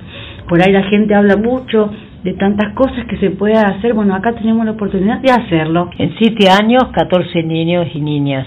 por 0.46 0.62
ahí 0.62 0.70
la 0.70 0.82
gente 0.82 1.14
habla 1.14 1.38
mucho 1.38 1.90
de 2.24 2.34
tantas 2.34 2.74
cosas 2.74 3.06
que 3.06 3.16
se 3.16 3.30
puede 3.30 3.54
hacer, 3.54 3.94
bueno, 3.94 4.14
acá 4.14 4.34
tenemos 4.34 4.66
la 4.66 4.72
oportunidad 4.72 5.20
de 5.20 5.30
hacerlo. 5.30 5.88
En 5.98 6.14
siete 6.18 6.50
años, 6.50 6.82
14 6.92 7.42
niños 7.42 7.86
y 7.94 8.00
niñas. 8.00 8.46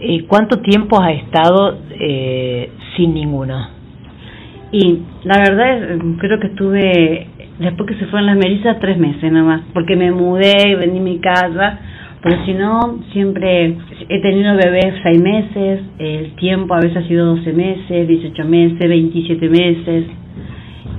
¿Y 0.00 0.22
cuánto 0.22 0.60
tiempo 0.60 1.00
has 1.00 1.14
estado 1.16 1.78
eh, 1.90 2.70
sin 2.96 3.14
ninguna? 3.14 3.70
Y 4.72 5.00
la 5.24 5.38
verdad 5.38 5.76
es, 5.76 6.02
creo 6.18 6.40
que 6.40 6.46
estuve, 6.46 7.26
después 7.58 7.88
que 7.88 7.96
se 7.96 8.06
fueron 8.06 8.26
las 8.26 8.36
merizas, 8.36 8.78
tres 8.80 8.96
meses 8.98 9.30
nomás, 9.30 9.62
porque 9.74 9.96
me 9.96 10.10
mudé 10.10 10.70
y 10.70 10.74
vendí 10.74 11.00
mi 11.00 11.18
casa, 11.18 11.80
pero 12.22 12.44
si 12.44 12.54
no, 12.54 13.00
siempre 13.12 13.76
he 14.08 14.20
tenido 14.20 14.54
bebés 14.56 14.94
seis 15.02 15.20
meses, 15.20 15.80
el 15.98 16.34
tiempo 16.36 16.74
a 16.74 16.80
veces 16.80 16.98
ha 16.98 17.08
sido 17.08 17.34
12 17.36 17.52
meses, 17.52 18.08
18 18.08 18.44
meses, 18.44 18.78
27 18.78 19.48
meses, 19.48 20.04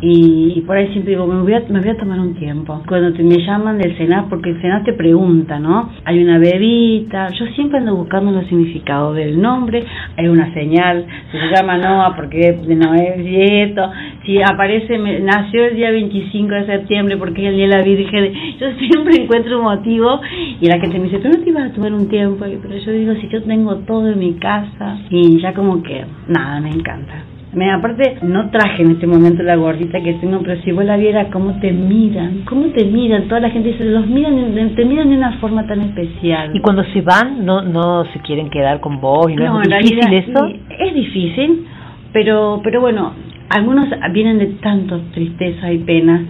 y, 0.03 0.61
por 0.65 0.77
ahí 0.77 0.87
siempre 0.91 1.11
digo, 1.11 1.27
me 1.27 1.41
voy, 1.43 1.53
a, 1.53 1.59
me 1.69 1.79
voy 1.79 1.89
a 1.89 1.97
tomar 1.97 2.19
un 2.19 2.33
tiempo. 2.33 2.81
Cuando 2.87 3.13
te, 3.13 3.21
me 3.23 3.37
llaman 3.37 3.77
del 3.77 3.95
Senat, 3.97 4.29
porque 4.29 4.49
el 4.49 4.61
Senat 4.61 4.83
te 4.83 4.93
pregunta, 4.93 5.59
¿no? 5.59 5.91
Hay 6.05 6.23
una 6.23 6.39
bebita, 6.39 7.27
yo 7.29 7.45
siempre 7.53 7.77
ando 7.77 7.95
buscando 7.95 8.31
los 8.31 8.47
significados 8.47 9.15
del 9.15 9.39
nombre, 9.39 9.83
hay 10.17 10.27
una 10.27 10.51
señal, 10.53 11.05
se 11.31 11.37
llama 11.55 11.77
Noah 11.77 12.15
porque 12.15 12.57
no 12.67 12.95
es 12.95 13.69
esto, 13.69 13.91
si 14.25 14.41
aparece, 14.41 14.97
nació 15.21 15.65
el 15.65 15.75
día 15.75 15.91
25 15.91 16.49
de 16.49 16.65
septiembre 16.65 17.17
porque 17.17 17.43
es 17.43 17.49
el 17.49 17.55
día 17.57 17.67
de 17.67 17.77
la 17.77 17.83
Virgen, 17.83 18.33
yo 18.59 18.71
siempre 18.79 19.15
encuentro 19.21 19.59
un 19.59 19.65
motivo 19.65 20.19
y 20.59 20.65
la 20.65 20.79
gente 20.79 20.97
me 20.97 21.05
dice, 21.05 21.19
pero 21.19 21.37
no 21.37 21.43
te 21.43 21.49
ibas 21.49 21.71
a 21.71 21.73
tomar 21.73 21.93
un 21.93 22.09
tiempo, 22.09 22.45
pero 22.61 22.77
yo 22.77 22.91
digo, 22.91 23.13
si 23.15 23.29
yo 23.29 23.43
tengo 23.43 23.75
todo 23.77 24.09
en 24.09 24.17
mi 24.17 24.33
casa 24.33 24.97
y 25.11 25.39
ya 25.39 25.53
como 25.53 25.83
que, 25.83 26.05
nada, 26.27 26.59
me 26.59 26.69
encanta. 26.69 27.30
Me, 27.53 27.69
aparte, 27.69 28.19
no 28.21 28.49
traje 28.49 28.81
en 28.81 28.91
este 28.91 29.05
momento 29.05 29.43
la 29.43 29.57
gordita 29.57 30.01
que 30.01 30.13
tengo, 30.13 30.39
pero 30.41 30.61
si 30.61 30.71
vos 30.71 30.85
la 30.85 30.95
vieras, 30.95 31.27
cómo 31.33 31.59
te 31.59 31.73
miran, 31.73 32.43
cómo 32.45 32.67
te 32.67 32.85
miran, 32.85 33.27
toda 33.27 33.41
la 33.41 33.49
gente 33.49 33.73
dice, 33.73 33.83
los 33.83 34.07
miran, 34.07 34.73
te 34.73 34.85
miran 34.85 35.09
de 35.09 35.17
una 35.17 35.33
forma 35.39 35.67
tan 35.67 35.81
especial. 35.81 36.51
Y 36.55 36.61
cuando 36.61 36.85
se 36.85 37.01
van, 37.01 37.45
no 37.45 37.61
no 37.61 38.05
se 38.05 38.19
quieren 38.19 38.49
quedar 38.49 38.79
con 38.79 39.01
vos, 39.01 39.29
y 39.29 39.35
no, 39.35 39.61
es 39.61 39.67
difícil 39.67 40.13
eso. 40.13 40.47
Es 40.79 40.93
difícil, 40.93 41.65
pero, 42.13 42.61
pero 42.63 42.79
bueno, 42.79 43.11
algunos 43.49 43.89
vienen 44.13 44.37
de 44.37 44.45
tanto 44.61 45.01
tristeza 45.13 45.73
y 45.73 45.79
pena 45.79 46.23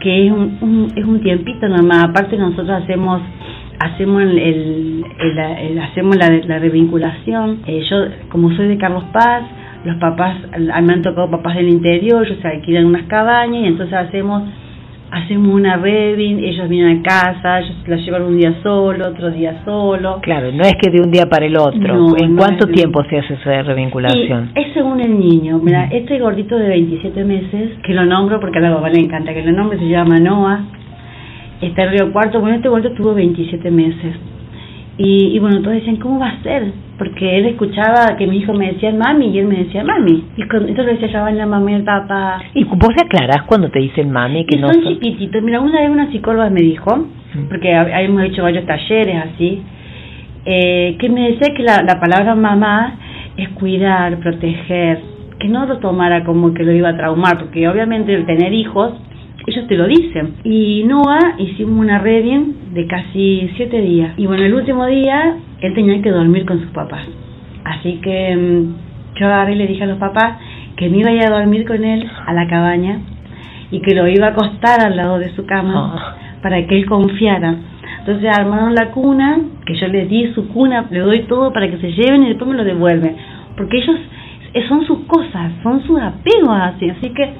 que 0.00 0.26
es 0.26 0.32
un, 0.32 0.88
es 0.96 1.04
un 1.04 1.20
tiempito 1.20 1.68
nomás. 1.68 2.04
Aparte 2.04 2.36
nosotros 2.38 2.82
hacemos 2.82 3.20
hacemos 3.78 4.22
el, 4.22 4.38
el, 4.38 5.78
hacemos 5.80 6.16
la, 6.16 6.30
la 6.46 6.58
revinculación. 6.58 7.60
Eh, 7.66 7.84
yo 7.90 7.96
como 8.30 8.50
soy 8.56 8.68
de 8.68 8.78
Carlos 8.78 9.04
Paz 9.12 9.42
los 9.84 9.96
papás, 9.96 10.36
me 10.58 10.92
han 10.92 11.02
tocado 11.02 11.30
papás 11.30 11.56
del 11.56 11.68
interior, 11.68 12.26
ellos 12.26 12.38
se 12.40 12.48
alquilan 12.48 12.86
unas 12.86 13.06
cabañas 13.06 13.62
y 13.62 13.66
entonces 13.66 13.94
hacemos 13.94 14.44
hacemos 15.12 15.54
una 15.54 15.76
revin, 15.76 16.38
ellos 16.42 16.68
vienen 16.70 17.00
a 17.00 17.02
casa, 17.02 17.60
ellos 17.60 17.76
la 17.86 17.96
llevan 17.96 18.22
un 18.22 18.38
día 18.38 18.54
solo, 18.62 19.08
otro 19.08 19.30
día 19.30 19.60
solo. 19.62 20.20
Claro, 20.22 20.50
no 20.52 20.62
es 20.62 20.74
que 20.80 20.90
de 20.90 21.02
un 21.02 21.10
día 21.10 21.26
para 21.26 21.44
el 21.44 21.56
otro. 21.56 22.16
¿En 22.16 22.34
cuánto 22.34 22.66
tiempo 22.68 23.04
se 23.04 23.18
hace 23.18 23.34
esa 23.34 23.62
revinculación? 23.62 24.52
es 24.54 24.72
según 24.72 25.00
el 25.00 25.18
niño. 25.18 25.60
Mira, 25.62 25.88
este 25.92 26.18
gordito 26.18 26.56
de 26.56 26.66
27 26.66 27.24
meses, 27.24 27.78
que 27.84 27.92
lo 27.92 28.06
nombro 28.06 28.40
porque 28.40 28.58
a 28.58 28.62
la 28.62 28.70
mamá 28.70 28.88
le 28.88 29.00
encanta 29.00 29.34
que 29.34 29.42
lo 29.42 29.52
nombre, 29.52 29.78
se 29.78 29.88
llama 29.88 30.18
Noah, 30.18 30.64
está 31.60 31.82
en 31.84 31.90
Río 31.90 32.12
Cuarto. 32.12 32.40
Bueno, 32.40 32.56
este 32.56 32.70
gordito 32.70 32.94
tuvo 32.94 33.14
27 33.14 33.70
meses. 33.70 34.16
Y, 34.98 35.34
y 35.34 35.38
bueno, 35.38 35.60
todos 35.62 35.74
decían, 35.74 35.96
¿cómo 35.96 36.18
va 36.18 36.28
a 36.28 36.42
ser? 36.42 36.72
porque 37.02 37.36
él 37.36 37.46
escuchaba 37.46 38.16
que 38.16 38.28
mi 38.28 38.38
hijo 38.38 38.52
me 38.52 38.74
decía 38.74 38.92
mami 38.92 39.30
y 39.30 39.38
él 39.40 39.46
me 39.46 39.64
decía 39.64 39.82
mami. 39.82 40.22
Y 40.36 40.42
entonces 40.42 40.76
le 40.76 40.92
decía 40.92 41.08
yo 41.08 41.30
la 41.30 41.46
mamá 41.46 41.72
y 41.72 41.74
el 41.74 41.82
papá. 41.82 42.40
¿Y 42.54 42.62
vos 42.62 42.94
aclarás 42.96 43.42
cuando 43.42 43.70
te 43.70 43.80
dicen 43.80 44.12
mami 44.12 44.46
que 44.46 44.56
no 44.56 44.72
son, 44.72 44.84
chiquititos? 44.84 45.42
Mira, 45.42 45.60
una 45.60 45.80
vez 45.80 45.90
una 45.90 46.12
psicóloga 46.12 46.48
me 46.48 46.60
dijo, 46.60 46.96
mm. 46.96 47.48
porque 47.48 47.74
habíamos 47.74 48.22
hecho 48.22 48.44
varios 48.44 48.64
talleres 48.66 49.16
así, 49.16 49.62
eh, 50.44 50.96
que 51.00 51.08
me 51.08 51.32
decía 51.32 51.52
que 51.56 51.64
la, 51.64 51.82
la 51.82 51.98
palabra 51.98 52.36
mamá 52.36 52.94
es 53.36 53.48
cuidar, 53.48 54.18
proteger, 54.18 55.00
que 55.40 55.48
no 55.48 55.66
lo 55.66 55.78
tomara 55.78 56.22
como 56.22 56.54
que 56.54 56.62
lo 56.62 56.70
iba 56.70 56.90
a 56.90 56.96
traumar, 56.96 57.36
porque 57.36 57.66
obviamente 57.66 58.14
el 58.14 58.26
tener 58.26 58.52
hijos 58.52 58.92
ellos 59.46 59.66
te 59.66 59.76
lo 59.76 59.86
dicen. 59.86 60.34
Y 60.44 60.84
Noah 60.84 61.34
hicimos 61.38 61.78
una 61.78 61.98
reading 61.98 62.74
de 62.74 62.86
casi 62.86 63.50
siete 63.56 63.80
días. 63.80 64.14
Y 64.16 64.26
bueno, 64.26 64.44
el 64.44 64.54
último 64.54 64.86
día 64.86 65.36
él 65.60 65.74
tenía 65.74 66.00
que 66.00 66.10
dormir 66.10 66.46
con 66.46 66.60
sus 66.60 66.70
papás. 66.70 67.06
Así 67.64 68.00
que 68.02 68.36
mm, 68.36 69.18
yo 69.18 69.26
agarré 69.26 69.52
y 69.52 69.56
le 69.56 69.66
dije 69.66 69.84
a 69.84 69.86
los 69.86 69.98
papás 69.98 70.38
que 70.76 70.88
me 70.88 70.98
iba 70.98 71.10
a 71.10 71.12
ir 71.12 71.22
a 71.22 71.30
dormir 71.30 71.66
con 71.66 71.84
él 71.84 72.08
a 72.26 72.32
la 72.32 72.46
cabaña 72.48 73.00
y 73.70 73.80
que 73.80 73.94
lo 73.94 74.06
iba 74.08 74.28
a 74.28 74.30
acostar 74.30 74.80
al 74.80 74.96
lado 74.96 75.18
de 75.18 75.34
su 75.34 75.44
cama 75.46 75.94
ah. 75.96 76.16
para 76.42 76.66
que 76.66 76.76
él 76.76 76.86
confiara. 76.86 77.56
Entonces 78.00 78.30
armaron 78.36 78.74
la 78.74 78.90
cuna, 78.90 79.38
que 79.64 79.74
yo 79.74 79.86
les 79.88 80.08
di 80.08 80.32
su 80.34 80.48
cuna, 80.48 80.86
le 80.90 81.00
doy 81.00 81.20
todo 81.22 81.52
para 81.52 81.70
que 81.70 81.78
se 81.78 81.92
lleven 81.92 82.24
y 82.24 82.28
después 82.30 82.50
me 82.50 82.56
lo 82.56 82.64
devuelven. 82.64 83.16
Porque 83.56 83.78
ellos 83.78 83.96
son 84.68 84.84
sus 84.86 85.00
cosas, 85.06 85.52
son 85.62 85.82
sus 85.86 86.00
apegos 86.00 86.58
así. 86.60 86.90
Así 86.90 87.10
que 87.10 87.32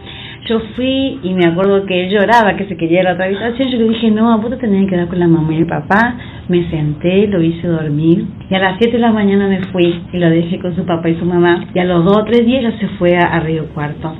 yo 0.49 0.61
fui 0.75 1.21
y 1.23 1.35
me 1.35 1.47
acuerdo 1.47 1.87
que 1.87 2.05
él 2.05 2.11
lloraba, 2.11 2.57
que 2.57 2.67
se 2.67 2.77
quería 2.77 3.03
ir 3.03 3.09
a 3.09 3.13
otra 3.13 3.27
habitación. 3.27 3.69
Yo 3.69 3.79
le 3.79 3.89
dije, 3.91 4.11
no, 4.11 4.37
vos 4.39 4.51
te 4.51 4.57
tenés 4.57 4.85
que 4.85 4.91
quedar 4.91 5.07
con 5.07 5.21
la 5.21 5.29
mamá 5.29 5.55
y 5.55 5.59
el 5.59 5.67
papá. 5.67 6.17
Me 6.49 6.69
senté, 6.69 7.29
lo 7.29 7.41
hice 7.43 7.69
dormir. 7.69 8.27
Y 8.51 8.55
a 8.55 8.59
las 8.59 8.79
7 8.79 8.93
de 8.93 8.99
la 8.99 9.13
mañana 9.13 9.47
me 9.47 9.61
fui 9.67 10.03
y 10.13 10.19
lo 10.19 10.29
dejé 10.31 10.59
con 10.59 10.75
su 10.75 10.85
papá 10.85 11.09
y 11.09 11.17
su 11.17 11.25
mamá. 11.25 11.67
Y 11.73 11.79
a 11.79 11.85
los 11.85 12.05
dos 12.05 12.17
o 12.19 12.25
tres 12.25 12.45
días 12.45 12.63
ya 12.63 12.79
se 12.79 12.89
fue 12.99 13.17
a, 13.17 13.39
Río 13.41 13.67
Cuarto. 13.69 14.15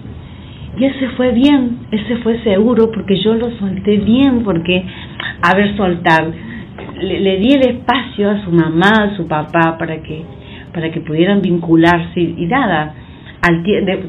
Y 0.79 0.85
ese 0.85 1.09
fue 1.17 1.33
bien, 1.33 1.81
ese 1.91 2.17
fue 2.19 2.39
seguro 2.43 2.91
porque 2.93 3.17
yo 3.17 3.35
lo 3.35 3.51
solté 3.59 3.99
bien, 3.99 4.43
porque, 4.45 4.85
a 5.43 5.57
ver, 5.57 5.77
soltar. 5.77 6.31
Le, 7.01 7.21
le 7.21 7.37
di 7.39 7.53
el 7.53 7.69
espacio 7.69 8.31
a 8.31 8.45
su 8.45 8.51
mamá, 8.51 8.91
a 8.91 9.17
su 9.17 9.27
papá, 9.27 9.77
para 9.77 10.01
que, 10.03 10.23
para 10.73 10.91
que 10.91 11.01
pudieran 11.01 11.43
vincularse 11.43 12.21
y 12.21 12.47
nada 12.47 12.95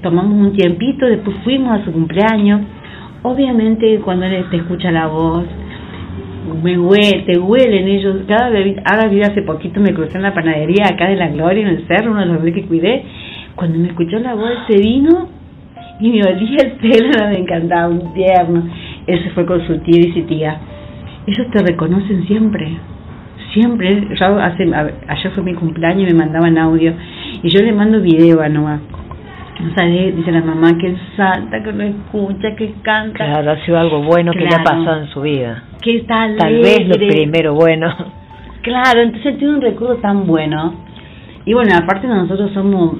tomamos 0.01 0.33
un 0.33 0.53
tiempito, 0.53 1.07
después 1.07 1.35
fuimos 1.43 1.79
a 1.79 1.85
su 1.85 1.91
cumpleaños. 1.91 2.61
Obviamente 3.23 3.99
cuando 3.99 4.25
él 4.25 4.45
te 4.51 4.57
escucha 4.57 4.91
la 4.91 5.07
voz, 5.07 5.45
me 6.61 6.77
huele, 6.77 7.23
te 7.25 7.39
huelen 7.39 7.87
ellos. 7.87 8.17
Cada 8.27 8.49
vez, 8.49 8.77
ahora 8.85 9.07
vi 9.07 9.21
hace 9.21 9.41
poquito 9.41 9.79
me 9.79 9.93
crucé 9.93 10.17
en 10.17 10.23
la 10.23 10.33
panadería 10.33 10.85
acá 10.91 11.07
de 11.07 11.15
la 11.15 11.29
Gloria, 11.29 11.63
en 11.63 11.75
el 11.75 11.87
cerro, 11.87 12.11
uno 12.11 12.19
de 12.19 12.25
los 12.27 12.37
bebés 12.39 12.53
que 12.53 12.67
cuidé. 12.67 13.03
Cuando 13.55 13.79
me 13.79 13.87
escuchó 13.87 14.19
la 14.19 14.35
voz, 14.35 14.51
se 14.67 14.77
vino 14.77 15.29
y 15.99 16.09
me 16.11 16.21
olía 16.23 16.57
el 16.63 16.71
pelo, 16.73 17.09
me 17.29 17.39
encantaba, 17.39 17.87
un 17.87 18.13
tierno. 18.13 18.63
Ese 19.07 19.29
fue 19.31 19.45
con 19.45 19.65
su 19.65 19.79
tío 19.79 19.99
y 19.99 20.13
su 20.13 20.27
tía. 20.27 20.59
Ellos 21.25 21.47
te 21.51 21.63
reconocen 21.63 22.27
siempre, 22.27 22.77
siempre. 23.53 24.09
Yo 24.19 24.37
ayer 24.37 25.31
fue 25.33 25.43
mi 25.43 25.53
cumpleaños 25.53 26.09
y 26.09 26.13
me 26.13 26.19
mandaban 26.19 26.57
audio. 26.57 26.93
Y 27.41 27.49
yo 27.49 27.61
le 27.61 27.71
mando 27.71 27.99
video 27.99 28.41
a 28.41 28.49
Noah 28.49 28.79
o 29.71 29.75
sea, 29.75 29.85
dice 29.85 30.31
la 30.31 30.41
mamá 30.41 30.77
que 30.77 30.95
salta, 31.15 31.63
que 31.63 31.71
lo 31.71 31.83
escucha, 31.83 32.55
que 32.55 32.73
canta. 32.81 33.25
Claro, 33.25 33.51
ha 33.51 33.65
sido 33.65 33.79
algo 33.79 34.01
bueno 34.01 34.31
que 34.31 34.39
le 34.39 34.55
ha 34.55 34.63
pasado 34.63 35.01
en 35.01 35.07
su 35.07 35.21
vida. 35.21 35.63
Que 35.81 35.97
está 35.97 36.23
alegre. 36.23 36.39
Tal 36.39 36.61
vez 36.61 36.87
lo 36.87 37.07
primero 37.07 37.53
bueno. 37.53 37.93
Claro, 38.61 39.01
entonces 39.01 39.37
tiene 39.37 39.55
un 39.55 39.61
recuerdo 39.61 39.97
tan 39.97 40.25
bueno. 40.25 40.73
Y 41.45 41.53
bueno, 41.53 41.75
aparte 41.75 42.07
nosotros 42.07 42.51
somos 42.53 42.95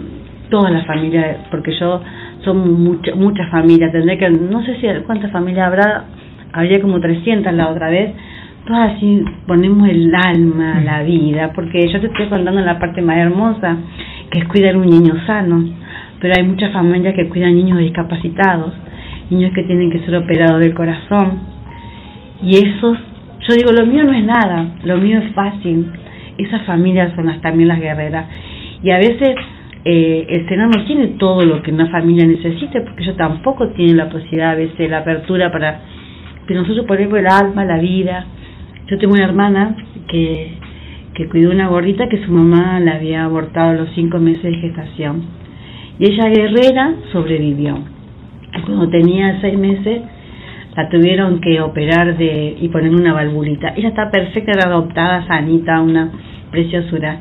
toda 0.50 0.70
la 0.70 0.84
familia, 0.84 1.46
porque 1.50 1.72
yo 1.80 2.02
somos 2.44 2.68
mucha, 2.68 3.16
muchas 3.16 3.50
familias, 3.50 3.92
tendré 3.92 4.18
que, 4.18 4.30
no 4.30 4.64
sé 4.66 4.76
si 4.82 4.88
cuántas 5.06 5.32
familias 5.32 5.68
habrá, 5.68 6.04
habría 6.52 6.82
como 6.82 7.00
300 7.00 7.54
la 7.54 7.70
otra 7.70 7.90
vez, 7.90 8.12
todas 8.68 8.94
así 8.94 9.24
ponemos 9.48 9.88
el 9.88 10.14
alma, 10.14 10.82
la 10.82 11.02
vida, 11.04 11.52
porque 11.56 11.88
yo 11.88 12.02
te 12.02 12.08
estoy 12.08 12.28
contando 12.28 12.60
la 12.60 12.78
parte 12.78 13.02
más 13.02 13.18
hermosa, 13.18 13.78
que 14.30 14.40
es 14.40 14.48
cuidar 14.50 14.76
un 14.76 14.88
niño 14.88 15.14
sano 15.26 15.83
pero 16.24 16.36
hay 16.38 16.48
muchas 16.48 16.72
familias 16.72 17.16
que 17.16 17.28
cuidan 17.28 17.54
niños 17.54 17.80
discapacitados, 17.80 18.74
niños 19.30 19.52
que 19.54 19.64
tienen 19.64 19.92
que 19.92 20.00
ser 20.06 20.16
operados 20.16 20.62
del 20.62 20.74
corazón. 20.74 21.38
Y 22.42 22.56
esos, 22.56 22.98
yo 23.46 23.56
digo, 23.56 23.74
lo 23.74 23.86
mío 23.86 24.06
no 24.06 24.14
es 24.14 24.24
nada, 24.24 24.68
lo 24.86 25.00
mío 25.00 25.20
es 25.20 25.34
fácil. 25.34 25.86
Esas 26.38 26.62
familias 26.62 27.14
son 27.18 27.26
las, 27.26 27.42
también 27.42 27.68
las 27.68 27.82
guerreras. 27.82 28.28
Y 28.82 28.92
a 28.92 29.00
veces 29.00 29.36
eh, 29.84 30.26
el 30.30 30.48
Senado 30.48 30.72
no 30.78 30.86
tiene 30.86 31.08
todo 31.20 31.44
lo 31.44 31.62
que 31.62 31.74
una 31.74 31.90
familia 31.90 32.26
necesite, 32.26 32.80
porque 32.80 33.04
ellos 33.04 33.18
tampoco 33.18 33.68
tienen 33.74 33.98
la 33.98 34.08
posibilidad, 34.08 34.52
a 34.52 34.56
veces, 34.56 34.90
la 34.90 35.00
apertura 35.00 35.52
para 35.52 35.82
que 36.48 36.54
nosotros 36.54 36.86
ponemos 36.86 37.20
el 37.20 37.28
alma, 37.28 37.66
la 37.66 37.80
vida. 37.80 38.28
Yo 38.88 38.98
tengo 38.98 39.14
una 39.14 39.26
hermana 39.26 39.76
que, 40.08 40.54
que 41.16 41.28
cuidó 41.28 41.52
una 41.52 41.68
gordita 41.68 42.08
que 42.08 42.24
su 42.24 42.32
mamá 42.32 42.80
la 42.80 42.94
había 42.94 43.26
abortado 43.26 43.72
a 43.72 43.74
los 43.74 43.90
cinco 43.94 44.20
meses 44.20 44.44
de 44.44 44.56
gestación 44.56 45.43
y 46.00 46.12
ella 46.12 46.30
guerrera 46.30 46.94
sobrevivió. 47.12 47.78
Cuando 48.66 48.90
tenía 48.90 49.40
seis 49.42 49.58
meses 49.58 50.02
la 50.76 50.90
tuvieron 50.90 51.40
que 51.40 51.62
operar 51.62 52.18
de 52.18 52.58
y 52.60 52.68
poner 52.70 52.92
una 52.94 53.14
valvulita. 53.14 53.74
Ella 53.76 53.90
está 53.90 54.10
perfecta, 54.10 54.54
era 54.54 54.70
adoptada, 54.70 55.26
sanita, 55.28 55.80
una 55.82 56.12
preciosura. 56.50 57.20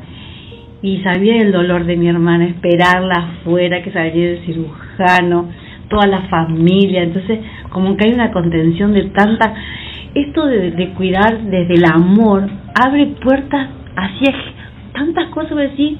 Y 0.81 1.01
sabía 1.03 1.37
el 1.37 1.51
dolor 1.51 1.85
de 1.85 1.95
mi 1.95 2.07
hermana, 2.07 2.45
esperarla 2.45 3.13
afuera, 3.13 3.81
que 3.83 3.91
saliera 3.91 4.33
el 4.33 4.45
cirujano, 4.45 5.49
toda 5.87 6.07
la 6.07 6.21
familia, 6.23 7.03
entonces 7.03 7.39
como 7.69 7.95
que 7.95 8.07
hay 8.07 8.13
una 8.13 8.31
contención 8.31 8.93
de 8.93 9.03
tanta... 9.09 9.53
Esto 10.15 10.45
de, 10.45 10.71
de 10.71 10.89
cuidar 10.89 11.41
desde 11.43 11.73
el 11.73 11.85
amor 11.85 12.47
abre 12.75 13.07
puertas 13.21 13.69
hacia 13.95 14.33
tantas 14.93 15.29
cosas, 15.29 15.57
decir, 15.57 15.97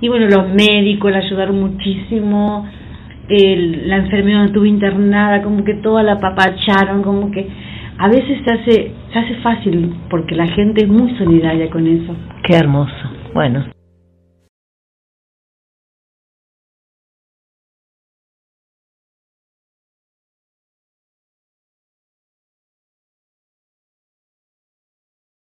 y 0.00 0.08
bueno, 0.08 0.26
los 0.26 0.48
médicos 0.54 1.10
la 1.10 1.18
ayudaron 1.18 1.60
muchísimo, 1.60 2.66
el, 3.28 3.88
la 3.88 3.96
enfermera 3.96 4.44
estuvo 4.44 4.64
internada, 4.64 5.42
como 5.42 5.64
que 5.64 5.74
toda 5.74 6.02
la 6.02 6.20
papacharon, 6.20 7.02
como 7.02 7.30
que 7.30 7.48
a 7.98 8.08
veces 8.08 8.38
se 8.44 8.52
hace, 8.52 8.92
se 9.12 9.18
hace 9.18 9.34
fácil 9.36 9.94
porque 10.10 10.34
la 10.34 10.46
gente 10.48 10.84
es 10.84 10.88
muy 10.88 11.16
solidaria 11.16 11.70
con 11.70 11.86
eso. 11.86 12.14
Qué 12.42 12.56
hermoso. 12.56 12.92
Bueno, 13.34 13.64